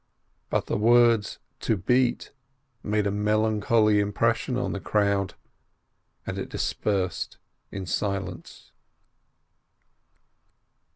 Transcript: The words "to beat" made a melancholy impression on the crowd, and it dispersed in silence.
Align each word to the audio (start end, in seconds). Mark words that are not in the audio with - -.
The 0.49 0.77
words 0.77 1.37
"to 1.59 1.77
beat" 1.77 2.31
made 2.81 3.05
a 3.05 3.11
melancholy 3.11 3.99
impression 3.99 4.57
on 4.57 4.71
the 4.73 4.79
crowd, 4.79 5.35
and 6.25 6.39
it 6.39 6.49
dispersed 6.49 7.37
in 7.71 7.85
silence. 7.85 8.71